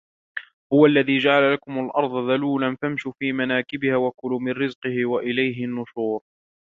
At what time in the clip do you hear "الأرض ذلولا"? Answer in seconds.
1.85-2.77